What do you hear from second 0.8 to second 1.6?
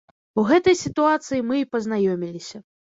сітуацыі